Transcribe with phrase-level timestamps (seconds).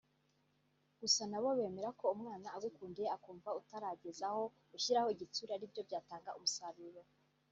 [1.01, 4.43] Gusa nabo bemera ko umwana agukundiye akumva utarageza aho
[4.77, 7.01] ushyiraho igitsure ari byo byatanga umusaruro